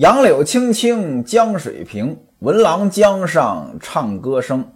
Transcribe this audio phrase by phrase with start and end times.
[0.00, 4.66] 杨柳青青江水平，闻郎江上唱歌声。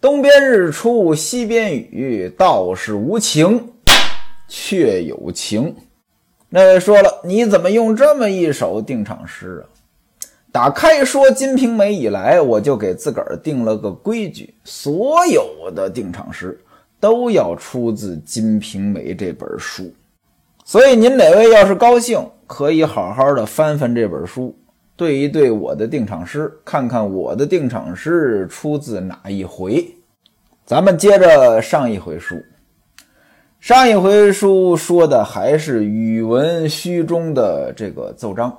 [0.00, 3.74] 东边日出西边雨，道是无晴
[4.48, 5.72] 却有情。
[6.48, 9.70] 那位说了，你怎么用这么一首定场诗啊？
[10.50, 16.58] 打开说《金瓶梅》以来，我就给自个儿定了个规矩：所有的定场诗
[16.98, 19.94] 都要出自《金瓶梅》这本书。
[20.64, 24.52] 所以您哪位要是高兴，可以好好的翻翻这本书。
[25.02, 29.84] 对一对我的定场诗，看看我的定场诗出自哪一回。
[30.64, 32.40] 咱们接着上一回书，
[33.58, 38.56] 上一回书说的还是宇文虚中的这个奏章。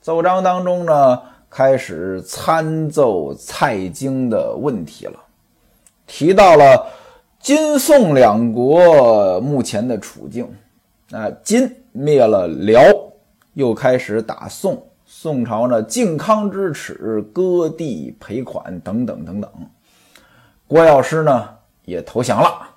[0.00, 5.14] 奏章当中呢，开始参奏蔡京的问题了，
[6.04, 6.84] 提到了
[7.38, 10.48] 金宋两国目前的处境。
[11.12, 12.82] 啊，金灭了辽，
[13.54, 14.84] 又开始打宋。
[15.08, 19.50] 宋朝呢，靖康之耻，割地赔款等等等等。
[20.66, 21.48] 郭药师呢
[21.84, 22.70] 也投降了。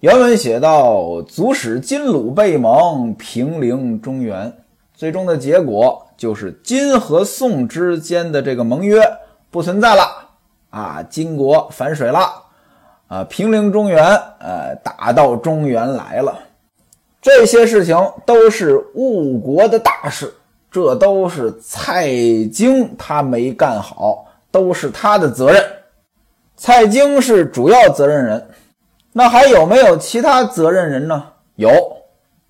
[0.00, 4.52] 原文写道：“足使金鲁背盟，平陵中原。”
[4.94, 9.00] 最终的结果就是金和宋之间的这个盟约
[9.50, 10.02] 不存在了
[10.70, 11.02] 啊！
[11.08, 12.30] 金国反水了
[13.06, 13.24] 啊！
[13.24, 14.04] 平陵中原，
[14.38, 16.38] 呃，打到中原来了。
[17.22, 17.96] 这些事情
[18.26, 20.34] 都是误国的大事。
[20.70, 22.08] 这都是蔡
[22.52, 25.64] 京他没干好，都是他的责任。
[26.56, 28.50] 蔡京是主要责任人，
[29.12, 31.28] 那还有没有其他责任人呢？
[31.56, 31.70] 有，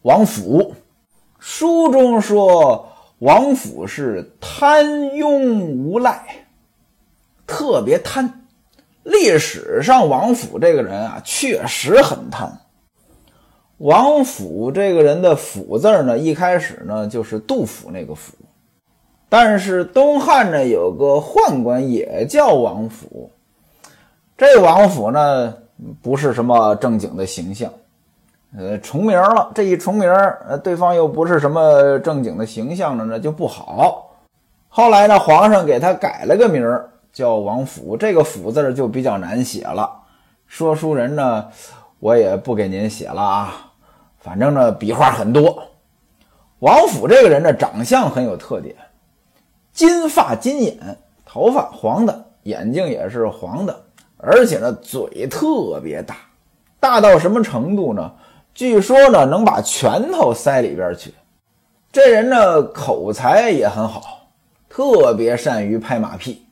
[0.02, 0.74] 王府。
[1.38, 2.88] 书中说
[3.20, 6.46] 王府是贪庸无赖，
[7.46, 8.46] 特别贪。
[9.04, 12.52] 历史上王府这个人啊，确实很贪。
[13.78, 18.34] 王府这个人的“府”字呢，一开始呢就是杜甫那个“府”，
[19.30, 23.30] 但是东汉呢有个宦官也叫王府，
[24.36, 25.54] 这王府呢
[26.02, 27.72] 不是什么正经的形象，
[28.56, 29.52] 呃，重名了。
[29.54, 30.12] 这一重名，
[30.48, 34.10] 呃，对方又不是什么正经的形象了，那就不好。
[34.68, 37.96] 后来呢，皇上给他改了个名儿，叫王府。
[37.96, 39.88] 这个“府”字就比较难写了。
[40.48, 41.46] 说书人呢，
[42.00, 43.66] 我也不给您写了啊。
[44.28, 45.62] 反正呢，笔画很多。
[46.58, 48.76] 王府这个人呢，长相很有特点，
[49.72, 53.84] 金发金眼，头发黄的，眼睛也是黄的，
[54.18, 56.14] 而且呢，嘴特别大，
[56.78, 58.12] 大到什么程度呢？
[58.52, 61.14] 据说呢，能把拳头塞里边去。
[61.90, 64.28] 这人呢，口才也很好，
[64.68, 66.44] 特别善于拍马屁。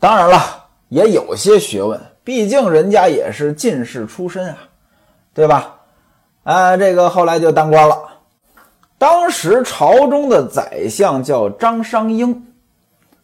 [0.00, 4.58] 当然了，也有些学问，毕竟人家也是进士出身啊，
[5.32, 5.76] 对吧？
[6.44, 7.96] 啊，这个后来就当官了。
[8.98, 12.46] 当时朝中的宰相叫张商英，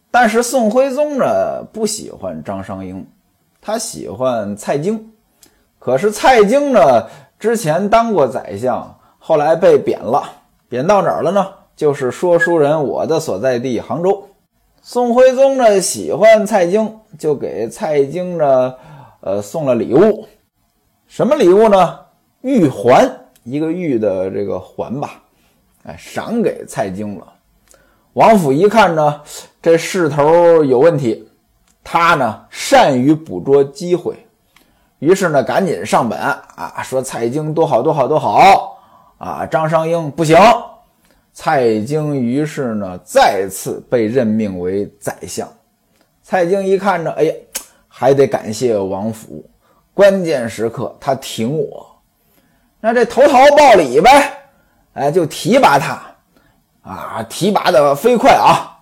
[0.09, 3.07] 但是宋徽宗呢不喜欢张商英，
[3.61, 5.13] 他喜欢蔡京。
[5.79, 7.07] 可是蔡京呢
[7.39, 10.23] 之前当过宰相，后来被贬了，
[10.67, 11.47] 贬到哪儿了呢？
[11.75, 14.29] 就是说书人我的所在地杭州。
[14.81, 18.75] 宋徽宗呢喜欢蔡京，就给蔡京呢
[19.21, 20.25] 呃送了礼物，
[21.07, 21.99] 什么礼物呢？
[22.41, 23.09] 玉环，
[23.43, 25.21] 一个玉的这个环吧，
[25.83, 27.33] 哎，赏给蔡京了。
[28.13, 29.21] 王府一看呢，
[29.61, 31.29] 这势头有问题，
[31.83, 34.15] 他呢善于捕捉机会，
[34.99, 38.77] 于是呢赶紧上本啊，说蔡京多好多好多好
[39.17, 40.37] 啊，张商英不行。
[41.33, 45.47] 蔡京于是呢再次被任命为宰相。
[46.23, 47.33] 蔡京一看着，哎呀，
[47.87, 49.45] 还得感谢王府，
[49.93, 51.90] 关键时刻他挺我。
[52.83, 54.09] 那这投桃报李呗，
[54.93, 56.01] 哎，就提拔他，
[56.81, 58.79] 啊，提拔的飞快啊！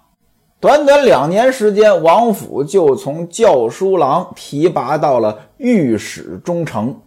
[0.61, 6.97] 短短两年时间，王府就从教书郎提拔到了御史中丞。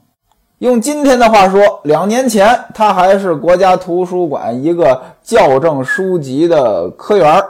[0.58, 7.42] 用今天的话说，两年前他还是国家图书馆一个校正书籍的科员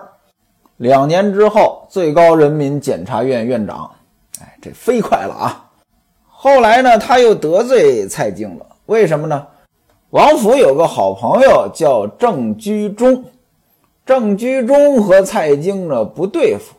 [0.76, 3.90] 两年之后，最高人民检察院院长。
[4.40, 5.64] 哎，这飞快了啊！
[6.28, 8.66] 后来呢，他又得罪蔡京了。
[8.92, 9.46] 为什么呢？
[10.10, 13.24] 王府有个好朋友叫郑居中，
[14.04, 16.74] 郑居中和蔡京呢不对付。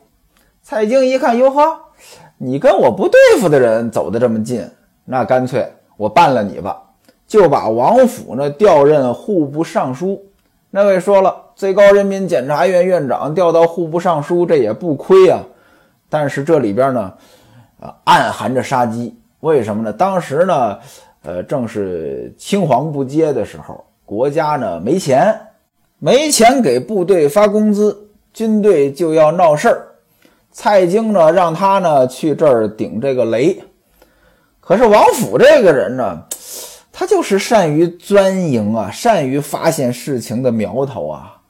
[0.62, 1.76] 蔡京一看，哟呵，
[2.38, 4.64] 你跟我不对付的人走得这么近，
[5.04, 6.80] 那干脆我办了你吧，
[7.26, 10.24] 就把王府呢调任户部尚书。
[10.70, 15.40] 那位说了，最高人民检察院院长调到户部尚书，这也不亏啊。
[16.08, 17.12] 但是这里边呢，
[17.80, 19.18] 啊，暗含着杀机。
[19.40, 19.92] 为什么呢？
[19.92, 20.78] 当时呢。
[21.24, 25.34] 呃，正是青黄不接的时候，国家呢没钱，
[25.98, 29.88] 没钱给部队发工资，军队就要闹事儿。
[30.52, 33.60] 蔡京呢，让他呢去这儿顶这个雷。
[34.60, 36.22] 可是王府这个人呢，
[36.92, 41.40] 他就是善于钻营啊，善于发现事情的苗头啊，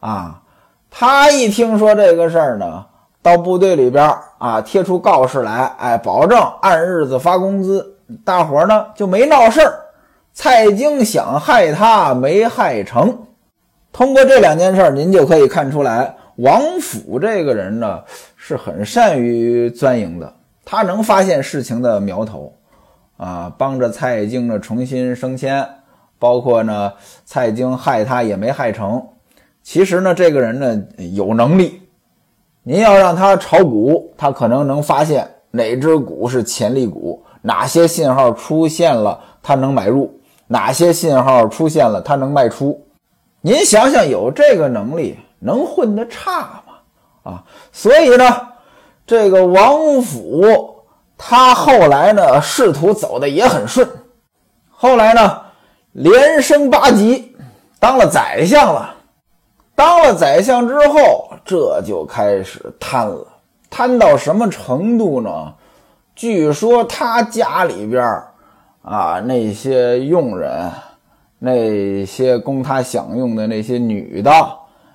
[0.00, 0.42] 啊，
[0.90, 2.86] 他一听说这个事儿呢，
[3.22, 9.80] 到部队里边啊贴出告示来，哎，保证按日子发工资，大伙儿呢就没闹事儿。
[10.32, 13.26] 蔡京想害他没害成，
[13.92, 18.04] 通过这两件事，您就可以看出来，王府这个人呢
[18.36, 20.32] 是很善于钻营的，
[20.64, 22.52] 他能发现事情的苗头，
[23.16, 25.66] 啊，帮着蔡京呢重新升迁，
[26.20, 26.92] 包括呢
[27.24, 29.04] 蔡京害他也没害成。
[29.64, 30.82] 其实呢，这个人呢
[31.12, 31.82] 有能力，
[32.62, 40.20] 您要让他炒股，他可能能发现哪只股是潜力股，哪些信号出现了，他能买入。
[40.48, 42.86] 哪些信号出现了，他能卖出？
[43.40, 46.74] 您想想，有这个能力，能混得差吗？
[47.22, 48.48] 啊，所以呢，
[49.06, 50.44] 这个王府
[51.16, 53.88] 他后来呢，仕途走的也很顺，
[54.70, 55.40] 后来呢，
[55.92, 57.34] 连升八级，
[57.80, 58.94] 当了宰相了。
[59.74, 63.26] 当了宰相之后，这就开始贪了，
[63.70, 65.54] 贪到什么程度呢？
[66.18, 68.02] 据说他家里边
[68.82, 70.68] 啊，那些佣人，
[71.38, 74.32] 那些供他享用的那些女的，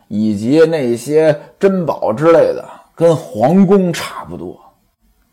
[0.10, 4.60] 以及那些珍宝之类的，跟皇宫差不多。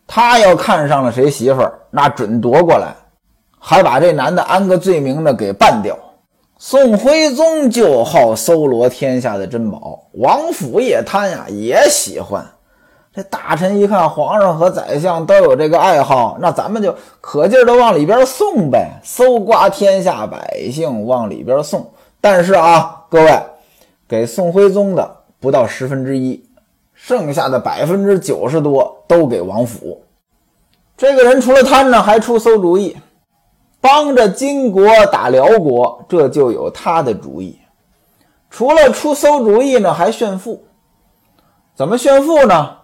[0.07, 2.95] 他要看上了谁媳妇儿，那准夺过来，
[3.59, 5.99] 还把这男的安个罪名呢给办掉。
[6.57, 12.47] 宋徽宗就好搜罗天下的珍宝，王府也贪呀，也喜欢。
[13.25, 21.91] 大臣一看，皇上和宰相都有这个爱好，那咱们就可劲儿的往里边送呗，搜刮天下百姓往里边送。
[22.21, 23.43] 但是啊，各位，
[24.09, 26.45] 给宋徽宗的不到十分之一，
[26.95, 30.03] 剩下的百分之九十多都给王府。
[30.97, 32.97] 这个人除了贪呢，还出馊主意，
[33.81, 37.59] 帮着金国打辽国，这就有他的主意。
[38.51, 40.65] 除了出馊主意呢，还炫富。
[41.75, 42.77] 怎么炫富呢？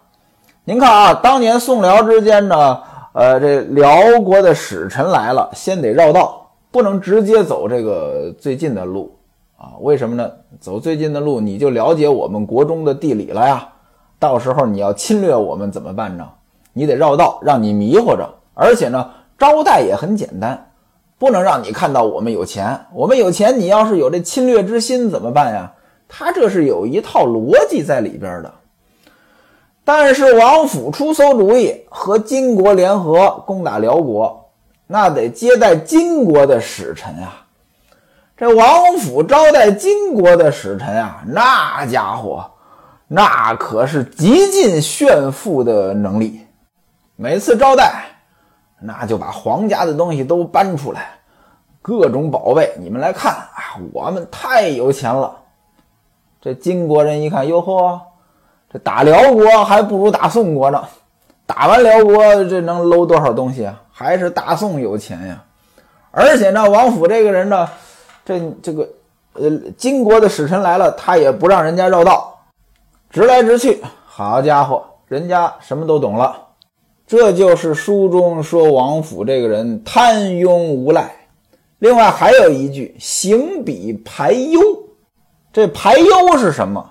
[0.69, 2.81] 您看啊，当年宋辽之间呢，
[3.13, 9.17] 呃，这辽国的使臣来了，先得绕道，不能直接走这个最近的路
[9.57, 9.79] 啊。
[9.79, 10.29] 为什么呢？
[10.59, 13.69] 走最近的路，你就了解我们国中的地理了呀。
[14.19, 16.27] 到时候你要侵略我们怎么办呢？
[16.73, 18.29] 你得绕道，让你迷糊着。
[18.55, 19.09] 而且呢，
[19.39, 20.71] 招待也很简单，
[21.17, 22.77] 不能让你看到我们有钱。
[22.93, 25.75] 我们有钱，你要是有这侵略之心怎么办呀？
[26.09, 28.53] 他这是有一套逻辑在里边的。
[29.87, 34.51] 但是王府出馊主意，和金国联合攻打辽国，
[34.89, 37.47] 那得接待金国的使臣啊。
[38.37, 42.51] 这王府招待金国的使臣啊，那家伙，
[43.07, 46.41] 那可是极尽炫富的能力。
[47.15, 48.07] 每次招待，
[48.81, 51.11] 那就把皇家的东西都搬出来，
[51.81, 55.37] 各种宝贝，你们来看啊，我们太有钱了。
[56.41, 58.01] 这金国人一看，哟呵。
[58.73, 60.83] 这打辽国还不如打宋国呢，
[61.47, 63.81] 打完辽国这能搂多少东西啊？
[63.93, 65.43] 还是大宋有钱呀！
[66.11, 67.69] 而且呢，王府这个人呢，
[68.25, 68.89] 这这个
[69.35, 72.39] 呃，金国的使臣来了，他也不让人家绕道，
[73.11, 73.83] 直来直去。
[74.05, 76.37] 好家伙，人家什么都懂了。
[77.07, 81.15] 这就是书中说王府这个人贪庸无赖。
[81.79, 84.61] 另外还有一句“行比排忧”，
[85.53, 86.85] 这排忧是什么？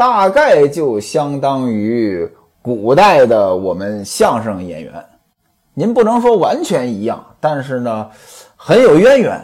[0.00, 2.26] 大概就相当于
[2.62, 4.94] 古代的我们相声演员，
[5.74, 8.08] 您不能说完全一样，但是呢，
[8.56, 9.38] 很有渊源。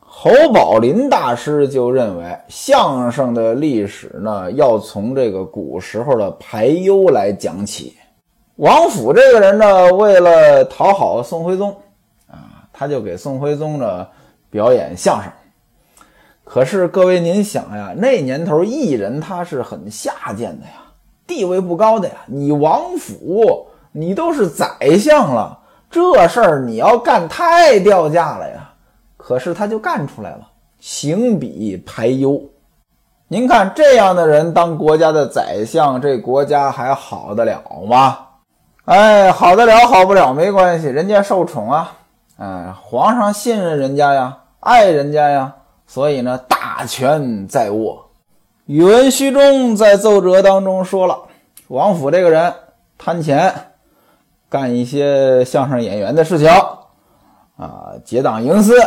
[0.00, 7.96] 侯宝林大师就认为，相声的历史呢，要从这个古时候的排忧来讲起。
[8.56, 11.70] 王府这个人呢，为了讨好宋徽宗，
[12.26, 14.04] 啊，他就给宋徽宗呢
[14.50, 15.30] 表演相声。
[16.44, 20.72] 可是各位，您想呀，那年头艺人他是很下贱的呀，
[21.26, 22.14] 地位不高的呀。
[22.26, 25.58] 你王府，你都是宰相了，
[25.88, 28.70] 这事儿你要干太掉价了呀。
[29.16, 30.40] 可是他就干出来了，
[30.80, 32.42] 行比排忧。
[33.28, 38.18] 您看这样的人当国家的宰相，这国家还好得了吗？
[38.84, 41.92] 哎，好得了，好不了没关系，人家受宠啊，
[42.36, 45.54] 哎，皇上信任人家呀，爱人家呀。
[45.86, 48.08] 所以呢，大权在握。
[48.66, 51.18] 宇文虚中在奏折当中说了，
[51.68, 52.54] 王府这个人
[52.96, 53.52] 贪钱，
[54.48, 56.48] 干一些相声演员的事情，
[57.56, 58.80] 啊，结党营私，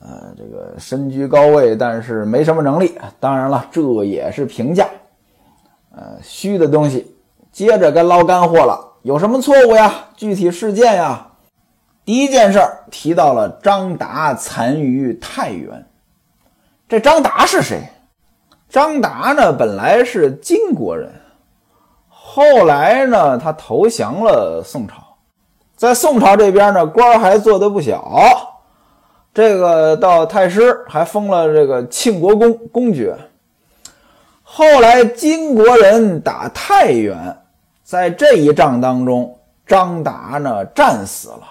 [0.00, 2.98] 呃，这个身居高位，但是没什么能力。
[3.20, 4.86] 当然了，这也是评价。
[5.94, 7.10] 呃，虚的东西。
[7.52, 10.06] 接着该捞干货了，有什么错误呀？
[10.16, 11.28] 具体事件呀？
[12.04, 15.86] 第一件事儿提到了张达残于太原。
[16.86, 17.80] 这张达是谁？
[18.68, 21.10] 张达呢，本来是金国人，
[22.08, 24.96] 后来呢，他投降了宋朝，
[25.76, 28.50] 在宋朝这边呢，官还做得不小。
[29.32, 33.16] 这个到太师还封了这个庆国公公爵。
[34.42, 37.38] 后来金国人打太原。
[37.82, 41.42] 在这一仗当中，张达呢战死了。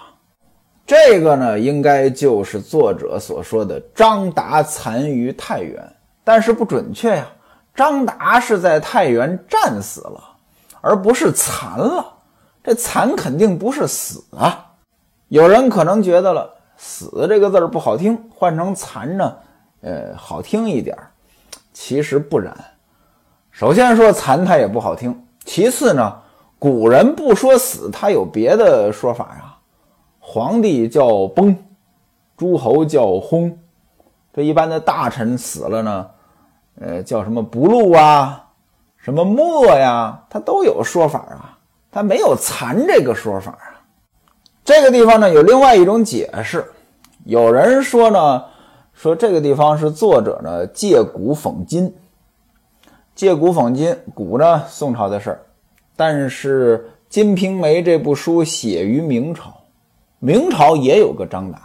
[0.86, 5.82] 这个呢，应该就是作者所说的张达残于太原，
[6.22, 7.26] 但是不准确呀。
[7.74, 10.22] 张达是在太原战死了，
[10.80, 12.06] 而不是残了。
[12.62, 14.72] 这残肯定不是死啊。
[15.28, 19.36] 有人可能觉得了，死这个字儿不好听，换成残呢，
[19.80, 20.96] 呃，好听一点。
[21.72, 22.54] 其实不然。
[23.50, 25.12] 首先说残，它也不好听；
[25.44, 26.20] 其次呢。
[26.56, 29.53] 古人不说死，他有别的说法呀。
[30.26, 31.54] 皇帝叫崩，
[32.34, 33.58] 诸侯叫轰，
[34.32, 36.10] 这一般的大臣死了呢，
[36.80, 38.48] 呃，叫什么不禄啊，
[38.96, 41.58] 什么没呀，他都有说法啊。
[41.92, 43.84] 他没有残这个说法啊。
[44.64, 46.64] 这个地方呢，有另外一种解释。
[47.26, 48.44] 有人说呢，
[48.94, 51.94] 说这个地方是作者呢借古讽今，
[53.14, 55.42] 借古讽今，古呢宋朝的事儿。
[55.96, 56.78] 但是
[57.10, 59.54] 《金瓶梅》这部书写于明朝，
[60.24, 61.60] 明朝也有个张达，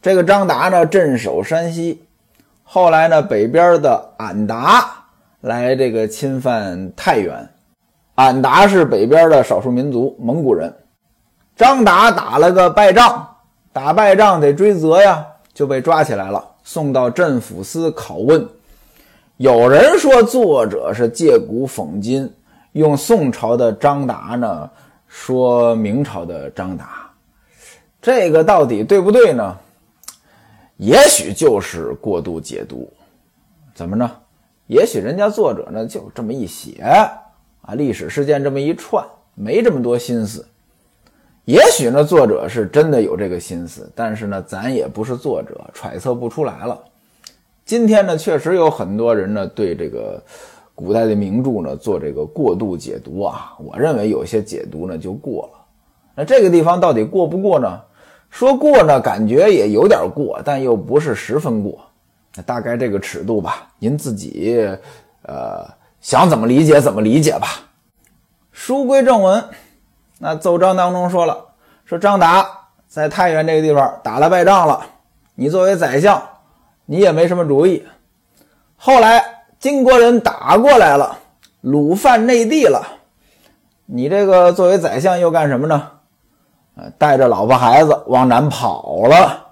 [0.00, 2.02] 这个张达呢镇守山西，
[2.64, 4.90] 后来呢北边的俺答
[5.42, 7.46] 来这个侵犯太原，
[8.14, 10.74] 俺答是北边的少数民族蒙古人，
[11.54, 13.28] 张达打了个败仗，
[13.74, 18.48] 打败仗得追责呀，就被抓起来了，送到镇抚司拷问。
[19.36, 22.32] 有人说作者是借古讽今。
[22.72, 24.70] 用宋朝的张达呢
[25.08, 27.05] 说明朝的张达，
[28.06, 29.56] 这个到底对不对呢？
[30.76, 32.88] 也许就是过度解读，
[33.74, 34.08] 怎么着？
[34.68, 40.46] 也许人家作者呢就这么一写啊，历史事件这么一串，没这么多心思。
[41.46, 46.80] 也许呢，作者是真的有这个心思，但是呢，咱也不是作者，揣测不出来了。
[47.64, 50.22] 今天呢，确实有很多人呢对这个。
[50.76, 55.58] 古代的名著呢，做这个过度解读啊，我认为有些解读呢就过了。
[56.14, 57.80] 那这个地方到底过不过呢？
[58.36, 61.80] 说过呢，感觉也有点过，但又不是十分过。
[62.44, 64.60] 大概这个尺度吧，您自己
[65.22, 65.66] 呃
[66.02, 67.48] 想怎么理解怎么理解吧。
[68.52, 69.42] 书归正文，
[70.18, 71.46] 那奏章当中说了，
[71.86, 72.46] 说张达
[72.86, 74.84] 在太原这个地方打了败仗了，
[75.34, 76.22] 你作为宰相，
[76.84, 77.86] 你也没什么主意。
[78.76, 79.32] 后来。
[79.58, 81.18] 金国人打过来了，
[81.64, 82.86] 掳犯内地了。
[83.86, 85.92] 你这个作为宰相又干什么呢？
[86.76, 89.46] 啊，带着老婆孩子往南跑了，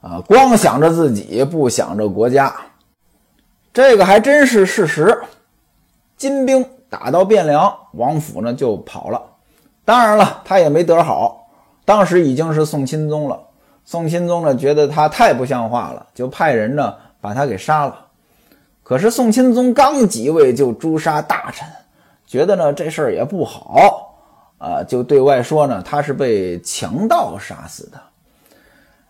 [0.00, 2.54] 啊，光想着自己，不想着国家。
[3.72, 5.22] 这个还真是事实。
[6.16, 9.22] 金兵打到汴梁，王府呢就跑了。
[9.86, 11.48] 当然了，他也没得好。
[11.86, 13.40] 当时已经是宋钦宗了。
[13.84, 18.06] 宋钦宗呢觉得他太不像话了，就派人呢把他给杀了。
[18.82, 21.66] 可是宋钦宗刚即位就诛杀大臣，
[22.26, 24.09] 觉得呢这事儿也不好
[24.60, 27.98] 啊，就对外说呢他是被强盗杀死的，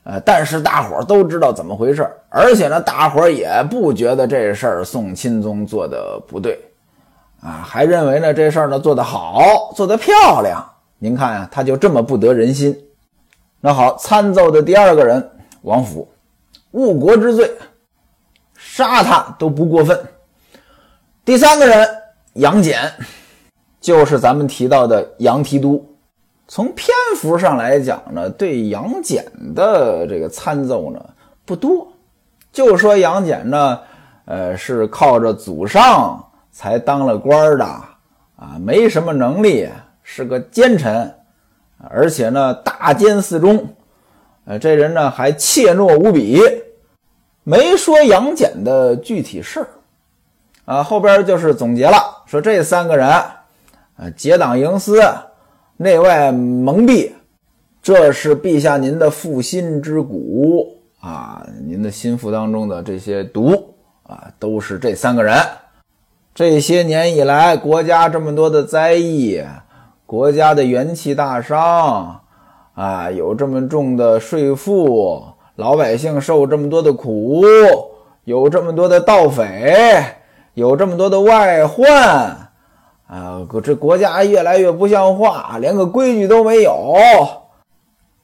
[0.04, 6.59] 呃，但是大伙儿都知道怎么回事而且呢大伙儿也不觉得这事儿宋钦宗做的不对，
[7.42, 10.64] 啊，还认为呢这事儿呢做得好，做得漂亮。
[10.99, 12.78] 您看呀，他就这么不得人心。
[13.61, 15.30] 那好，参奏的第二个人
[15.62, 16.09] 王府，
[16.71, 17.50] 误国之罪。
[18.54, 19.99] 杀他都不过分。
[21.25, 21.88] 第三个人
[22.35, 22.78] 杨戬，
[23.80, 25.84] 就是咱们提到的杨提督。
[26.46, 31.00] 从篇幅上来讲呢，对杨戬的这个参奏呢
[31.44, 31.87] 不多，
[32.52, 33.78] 就说杨戬呢，
[34.25, 39.68] 呃，是靠着祖上才当了官的啊，没什么能力，
[40.02, 41.14] 是个奸臣，
[41.88, 43.64] 而且呢大奸四忠，
[44.44, 46.42] 呃，这人呢还怯懦无比。
[47.44, 49.68] 没说杨戬的具体事儿，
[50.64, 53.08] 啊，后边就是总结了，说这三个人，
[54.00, 54.99] 啊，结党营私，
[55.76, 57.11] 内外蒙蔽，
[57.83, 65.37] 这是陛下您的负心之谷啊，您的心腹当中的这些毒啊，都是这三个人。
[66.35, 69.45] 这些年以来，国家这么多的灾疫，
[70.07, 72.23] 国家的元气大伤，
[72.73, 75.23] 啊，有这么重的税负。
[75.57, 77.45] 老百姓受这么多的苦，
[78.25, 80.02] 有这么多的盗匪，
[80.54, 82.50] 有这么多的外患
[83.11, 86.95] 啊这国家越来越不像话，连个规矩都没有，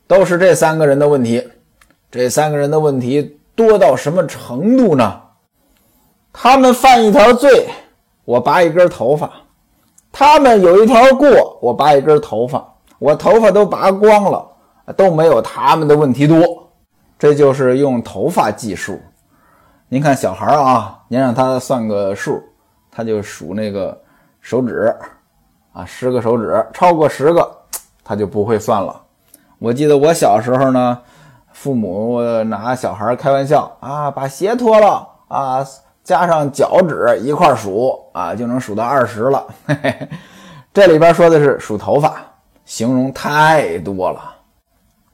[0.07, 1.45] 都是这三个人的问题。
[2.09, 5.21] 这三个人的问题多到什么程度呢？
[6.33, 7.66] 他们犯一条罪，
[8.25, 9.28] 我拔一根头发；
[10.12, 12.64] 他们有一条过，我拔一根头发。
[13.00, 14.47] 我头发都拔光了，
[14.97, 16.71] 都没有他们的问题多。
[17.19, 19.00] 这就是用头发计数。
[19.88, 22.40] 您看小孩啊，您让他算个数，
[22.90, 24.00] 他就数那个
[24.46, 24.94] 手指
[25.72, 27.50] 啊，十个手指，超过十个
[28.04, 28.94] 他就不会算了。
[29.58, 30.96] 我记得我小时候呢，
[31.50, 35.66] 父母拿小孩开玩笑啊，把鞋脱了啊，
[36.04, 39.44] 加上脚趾一块数啊，就能数到二十了。
[39.66, 40.08] 嘿嘿，
[40.72, 42.14] 这里边说的是数头发，
[42.64, 44.32] 形容太多了。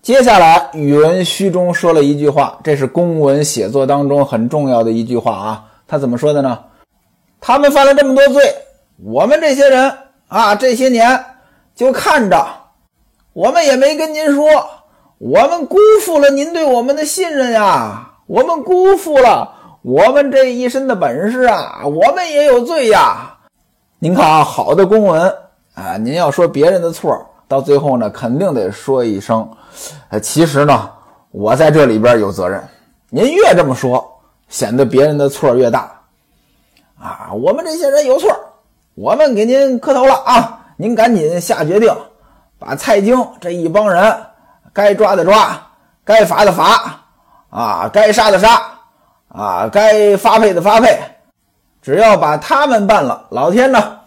[0.02, 5.64] 接下来，宇文虚中说了一句话，这是公文写作当中很重要的一句话啊。
[5.88, 6.58] 他怎么说的呢？
[7.40, 8.42] 他们犯了这么多罪，
[9.04, 9.92] 我们这些人
[10.28, 11.24] 啊，这些年
[11.74, 12.46] 就看着，
[13.32, 14.46] 我们也没跟您说，
[15.18, 23.36] 我们辜负了您对我们的信任呀，我们辜负了我们这一身的本事啊，我们也有罪呀。
[23.98, 25.34] 您看啊，好的公文
[25.74, 29.50] 啊，您要说别人的错，到最后呢，肯定得说一声。
[30.10, 30.88] 呃，其实呢，
[31.32, 32.62] 我在这里边有责任。
[33.10, 35.90] 您越这么说，显得别人的错越大。
[37.00, 38.30] 啊，我们这些人有错，
[38.94, 40.66] 我们给您磕头了啊！
[40.76, 41.90] 您赶紧下决定，
[42.58, 44.14] 把蔡京这一帮人
[44.70, 45.66] 该抓的抓，
[46.04, 47.00] 该罚的罚，
[47.48, 48.62] 啊，该杀的杀，
[49.28, 50.98] 啊，该发配的发配。
[51.80, 54.00] 只要把他们办了，老天呢，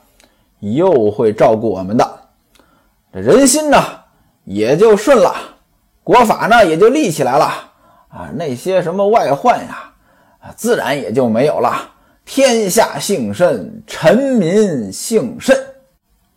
[0.59, 2.19] 又会照顾我们的。
[3.11, 3.81] 这人心呢，
[4.43, 5.33] 也就顺了。
[6.03, 7.45] 国法呢也就立起来了
[8.09, 9.91] 啊，那些什么外患呀，
[10.55, 11.89] 自然也就没有了。
[12.25, 15.55] 天下幸甚，臣民幸甚，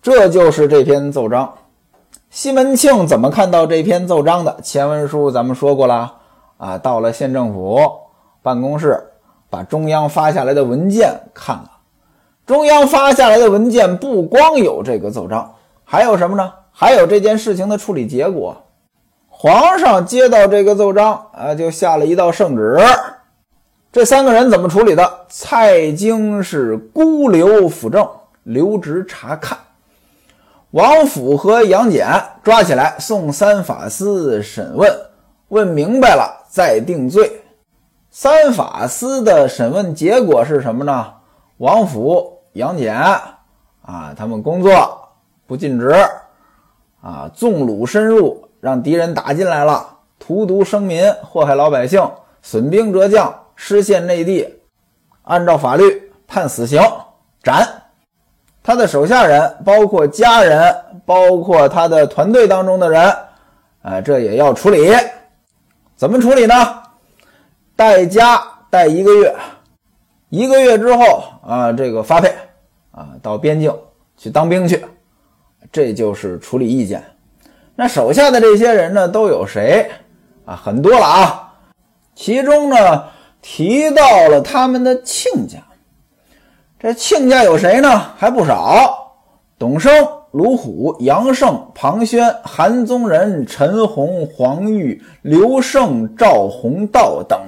[0.02, 1.52] 这就是这篇奏章。
[2.30, 4.54] 西门庆怎么看到这篇奏章的？
[4.62, 6.14] 前文书咱们说过了
[6.58, 7.80] 啊，到了县政府
[8.42, 9.02] 办公室，
[9.48, 11.70] 把中央发下来的文件看了。
[12.46, 16.52] 中央发下来的文件不光有这个奏章，还有什么呢？
[16.70, 18.54] 还有这件事情的处理结果。
[19.30, 22.78] 皇上接到这个奏章啊，就下了一道圣旨。
[23.90, 25.26] 这三个人怎么处理的？
[25.28, 28.06] 蔡京是孤留辅政，
[28.42, 29.56] 留职察看；
[30.72, 34.94] 王府和杨戬抓起来送三法司审问，
[35.48, 37.42] 问明白了再定罪。
[38.10, 41.14] 三法司的审问结果是什么呢？
[41.56, 42.94] 王府、杨戬
[43.82, 45.08] 啊，他们工作
[45.46, 45.94] 不尽职
[47.00, 48.44] 啊，纵鲁深入。
[48.60, 52.10] 让敌人打进来了，荼毒生民，祸害老百姓，
[52.42, 54.48] 损兵折将，失陷内地，
[55.22, 56.80] 按照法律判死刑，
[57.42, 57.68] 斩。
[58.62, 63.16] 他的手下人，包括家人，包括他的团队当中的人，
[63.82, 64.92] 哎，这也要处理。
[65.96, 66.54] 怎么处理呢？
[67.74, 68.40] 带家
[68.70, 69.34] 带一个月，
[70.28, 72.32] 一个月之后啊，这个发配
[72.92, 73.76] 啊，到边境
[74.16, 74.84] 去当兵去。
[75.72, 77.02] 这就是处理意见。
[77.74, 79.90] 那手下的这些人呢，都有谁
[80.44, 80.54] 啊？
[80.54, 81.52] 很多了啊。
[82.14, 83.04] 其中呢，
[83.50, 85.58] 提到了他们的亲家。
[86.78, 87.98] 这亲家有谁呢？
[88.14, 89.14] 还不少：
[89.58, 97.40] 董生、卢虎、杨胜、庞宣、韩宗仁、陈洪、黄玉、刘胜、赵弘道等。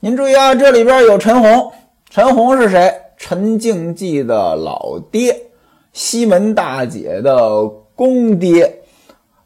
[0.00, 1.72] 您注意啊，这里边有陈洪。
[2.08, 2.90] 陈洪是谁？
[3.18, 5.36] 陈静济的老爹，
[5.92, 8.80] 西门大姐的公爹。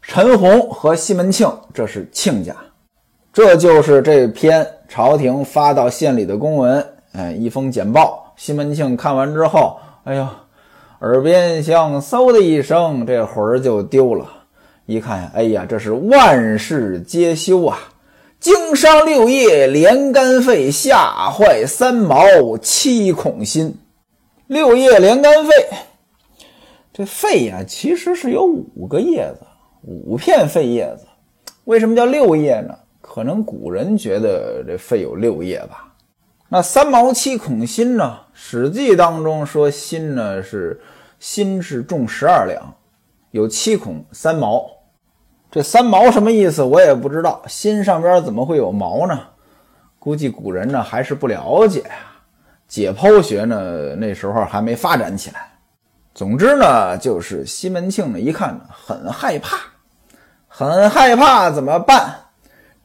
[0.01, 2.55] 陈洪和西门庆，这是亲家，
[3.33, 8.35] 这就是这篇朝廷发到县里的公文，哎，一封简报。
[8.37, 10.29] 西门庆看完之后，哎呦，
[11.01, 14.27] 耳边像嗖的一声，这魂儿就丢了。
[14.85, 17.79] 一看，哎呀，这是万事皆休啊！
[18.39, 22.27] 经伤六叶连肝肺，吓坏三毛
[22.61, 23.75] 七孔心。
[24.47, 25.53] 六叶连肝肺，
[26.93, 29.47] 这肺呀，其实是有五个叶子。
[29.85, 31.07] 五片肺叶子，
[31.65, 32.75] 为什么叫六叶呢？
[33.15, 35.93] 可能古人觉得这肺有六叶吧。
[36.49, 38.21] 那三毛七孔心呢？
[38.33, 40.81] 《史记》当中说心呢是
[41.19, 42.75] 心是重十二两，
[43.33, 44.65] 有七孔三毛。
[45.51, 46.63] 这三毛什么意思？
[46.63, 47.43] 我也不知道。
[47.47, 49.21] 心上边怎么会有毛呢？
[49.99, 51.97] 估计古人呢还是不了解呀。
[52.67, 55.53] 解剖学呢那时候还没发展起来。
[56.15, 59.59] 总之呢，就是西门庆呢一看很害怕。
[60.49, 62.17] 很害怕怎么办？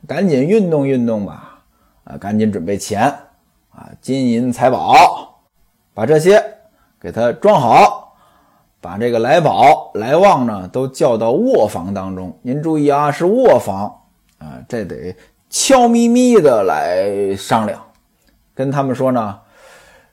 [0.07, 1.59] 赶紧运动运动吧！
[2.05, 3.01] 啊，赶紧准备钱
[3.69, 5.41] 啊，金银财宝，
[5.93, 6.41] 把这些
[6.99, 8.15] 给他装好，
[8.79, 12.39] 把这个来宝、来旺呢都叫到卧房当中。
[12.41, 14.03] 您注意啊，是卧房
[14.37, 15.13] 啊，这得
[15.49, 17.81] 悄咪咪的来商量，
[18.55, 19.39] 跟他们说呢，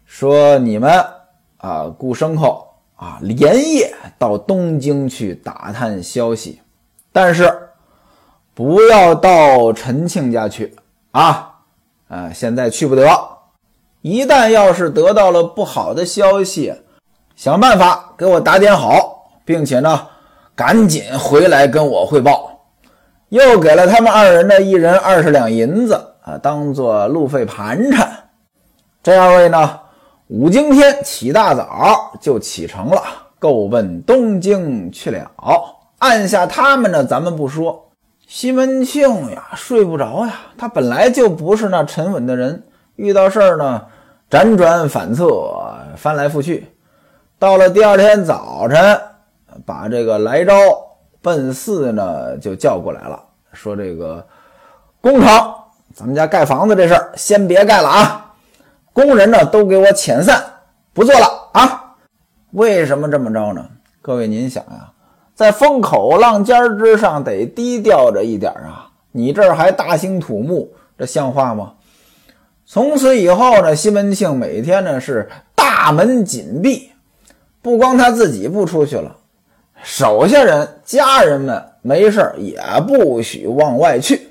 [0.04, 0.90] 说你们
[1.58, 6.60] 啊雇牲口啊，连夜到东京去打探消息，
[7.12, 7.63] 但是
[8.54, 10.76] 不要到陈庆家去
[11.10, 11.54] 啊，
[12.08, 13.08] 啊，现在去不得。
[14.00, 16.72] 一旦要是得到了不好的消息。
[17.34, 20.06] 想办法给我打点好，并且呢，
[20.54, 22.60] 赶紧回来跟我汇报。
[23.30, 28.08] 又给了他们二人的一人二十两银子啊，当做路费盘缠。
[29.02, 29.80] 这二位呢，
[30.28, 33.02] 五更天起大早就启程了，
[33.40, 35.28] 够奔东京去了。
[35.98, 37.83] 按下他们呢，咱们不说。
[38.34, 42.64] 西门庆呀，睡不着呀，他本来就不是那沉稳的人，
[42.96, 43.86] 遇到事儿呢，
[44.28, 45.24] 辗转反侧，
[45.96, 46.66] 翻来覆去。
[47.38, 49.00] 到了第二天早晨，
[49.64, 50.52] 把这个来招
[51.22, 54.26] 奔四呢就叫过来了，说这个
[55.00, 55.54] 工程
[55.94, 58.34] 咱们家盖房子这事儿先别盖了啊，
[58.92, 60.44] 工人呢都给我遣散，
[60.92, 61.94] 不做了啊。
[62.50, 63.64] 为什么这么着呢？
[64.02, 64.90] 各位您想呀，
[65.34, 71.72] 在风口浪尖之上得低调着一点啊，你这儿还大兴土木，这像话吗？
[72.66, 76.90] 从此以后呢，西门庆每天呢是大门紧闭。
[77.60, 79.16] 不光他自己不出去了，
[79.82, 84.28] 手下人、家人们没事也不许往外去。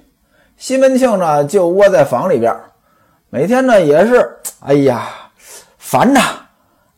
[0.56, 2.56] 西门庆呢，就窝在房里边，
[3.30, 5.10] 每天呢也是，哎呀，
[5.78, 6.22] 烦呐，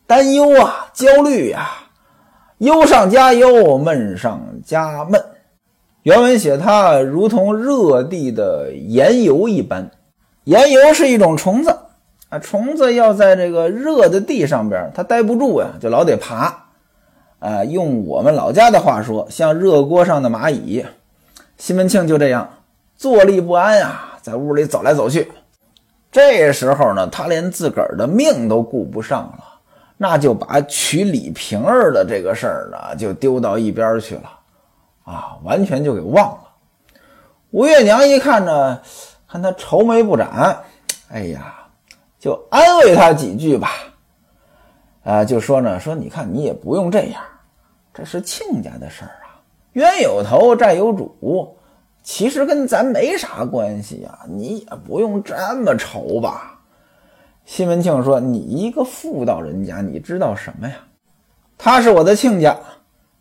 [0.06, 1.70] 担忧啊，焦虑呀，
[2.58, 5.22] 忧上加忧，闷上加闷。
[6.04, 9.90] 原文写他如同热地的盐油一般，
[10.44, 11.76] 盐油是一种虫子。
[12.28, 16.70] 啊，虫子要在这个热的地上边，它待不住呀，就老得爬。
[17.38, 20.84] 啊，用我们老家的话说，像热锅上的蚂蚁。
[21.58, 22.48] 西门庆就这样
[22.96, 25.30] 坐立不安呀，在屋里走来走去。
[26.10, 29.55] 这时候呢，他连自个儿的命都顾不上了，
[29.96, 34.30] 那就把娶李瓶儿的这个事儿呢，就丢到一边去了。
[35.04, 36.40] 啊，完全就给忘了。
[37.50, 38.80] 吴月娘一看呢，
[39.28, 40.58] 看他愁眉不展，
[41.10, 41.52] 哎呀。
[42.18, 43.70] 就安慰他几句吧，
[45.04, 47.22] 啊，就说呢，说你看你也不用这样，
[47.94, 49.38] 这是亲家的事儿啊，
[49.74, 51.56] 冤有头债有主，
[52.02, 56.55] 其实跟咱没啥关系呀，你也不用这么愁吧。
[57.46, 60.74] 西门庆说：“你一个妇道人家，你知道什么呀？
[61.56, 62.54] 他是我的亲家，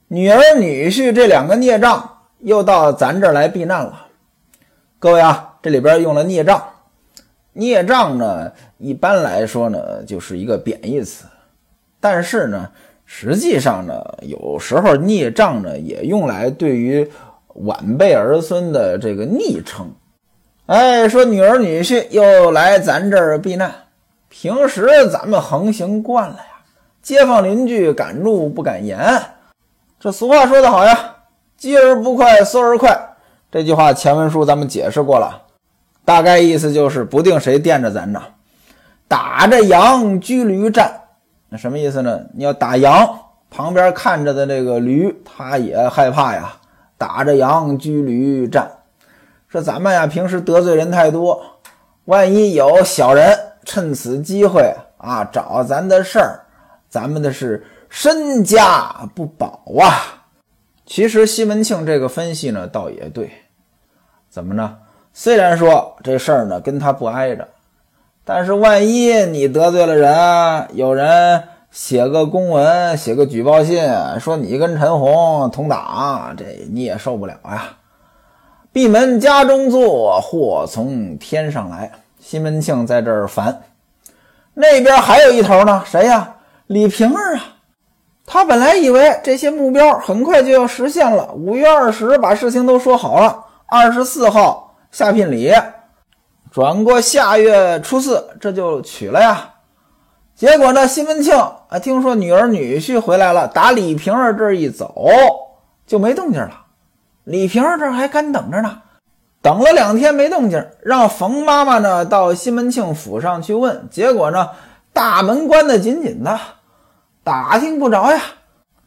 [0.10, 4.08] 女儿女婿这两个孽障又到咱这儿来避难了。
[5.00, 6.62] 各位啊，这里边用了孽障。”
[7.58, 11.26] 孽障呢，一般来说呢，就是一个贬义词，
[12.02, 12.70] 但是呢，
[13.06, 17.10] 实际上呢，有时候孽障呢，也用来对于
[17.54, 19.90] 晚辈儿孙的这个昵称。
[20.66, 23.74] 哎，说女儿女婿又来咱这儿避难，
[24.38, 26.44] 平时咱们横行惯了呀，
[27.02, 29.00] 街坊邻居敢怒不敢言。
[29.98, 31.16] 这俗话说得好呀
[31.56, 33.16] ，“饥而不快，缩而快”。
[33.50, 35.42] 这句话前文书咱们解释过了。
[36.04, 38.22] 大概意思就是不定谁惦着咱呢，
[39.08, 40.92] 打着羊驹驴战，
[41.48, 42.20] 那什么意思呢？
[42.34, 43.18] 你要打羊，
[43.50, 46.58] 旁边看着的这个驴，他也害怕呀。
[46.98, 48.70] 打着羊驹驴战，
[49.48, 51.42] 说咱们呀平时得罪人太多，
[52.04, 56.40] 万一有小人趁此机会啊找咱的事儿，
[56.88, 60.24] 咱们的是身家不保啊。
[60.86, 63.32] 其实西门庆这个分析呢，倒也对，
[64.30, 64.78] 怎么呢？
[65.14, 67.48] 虽然说这事儿呢跟他不挨着，
[68.24, 73.82] 但是万一你得罪了人，有人写个公文、写个举报信，
[74.20, 77.78] 说你跟陈红同党，这你也受不了呀。
[78.72, 81.92] 闭门家中坐，祸从天上来。
[82.28, 83.62] 西门庆在这儿烦，
[84.56, 86.38] 那边还有一头呢，谁呀？
[86.66, 87.44] 李瓶儿啊。
[88.26, 94.76] 他本来以为这些目标很快就要实现了，五月二十把事情都说好了，二十四号。
[94.90, 95.54] 下聘礼，
[96.50, 99.52] 转过下月初四，这就娶了呀。
[100.34, 104.96] 结果呢，西门庆啊，听说女儿女婿回来了，打李瓶儿这儿一走
[105.86, 106.66] 就没动静了。
[107.24, 108.82] 李瓶儿这儿还干等着呢，
[109.46, 114.50] 等了两天没动静，让冯妈妈呢到西门庆府上去问，结果呢，
[114.92, 116.40] 大门关得紧紧的，
[117.24, 118.20] 打听不着呀。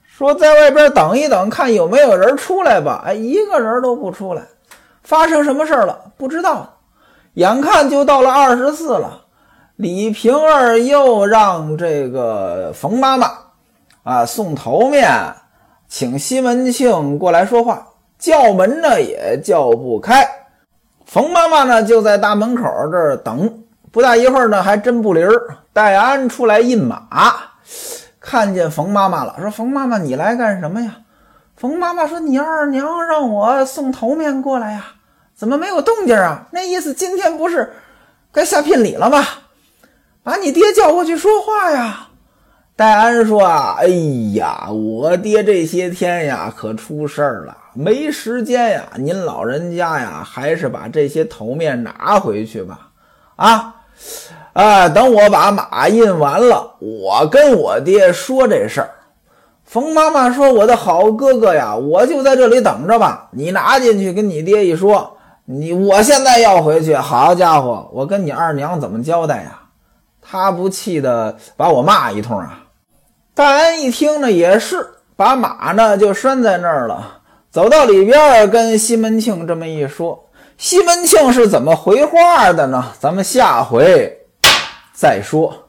[0.05, 3.05] 说在外边等一等，看有没有人出来吧。
[3.07, 4.43] 哎，一个人都不出来。
[5.05, 5.97] 发生什么事了？
[6.17, 6.75] 不知道。
[7.35, 9.27] 眼看就到了二十四了，
[9.77, 13.31] 李瓶儿又让这个冯妈妈
[14.03, 15.09] 啊，送头面，
[15.87, 17.87] 请西门庆过来说话，
[18.19, 20.29] 叫门呢也叫不开。
[21.09, 27.09] 冯妈妈呢就在大门口这儿等，不大一会儿呢，还真不灵儿，戴安出来印马，
[28.21, 30.97] 看见冯妈妈了，说：“冯妈妈，你来干什么呀？”
[31.57, 34.85] 冯妈妈说：“你二娘让我送头面过来呀，
[35.35, 36.47] 怎么没有动静啊？
[36.51, 37.73] 那意思今天不是
[38.31, 39.25] 该下聘礼了吗？
[40.23, 42.08] 把你爹叫过去说话呀。”
[42.79, 43.89] 戴安说：“啊，哎
[44.35, 48.85] 呀，我爹这些天呀，可出事儿了，没时间呀。
[48.95, 52.91] 您老人家呀，还是把这些头面拿回去吧。
[53.35, 53.75] 啊，
[54.53, 58.91] 啊，等我把马印完了，我跟我爹说这事儿。”
[59.67, 63.29] 冯妈妈说：“我的好哥哥呀，我就在这里等着吧。
[63.33, 66.95] 你拿进去跟你爹一说，你我现在要回去。
[66.95, 69.63] 好家伙，我跟你二娘怎么交代呀？
[70.23, 72.61] 他不气的把我骂一通啊！”
[73.39, 77.21] 戴安一听呢，也是把马呢就拴在那儿了，
[77.53, 80.29] 走到里边跟西门庆这么一说。
[80.57, 82.93] 西门庆是怎么回话的呢？
[82.99, 84.13] 咱们下回
[84.93, 85.68] 再说。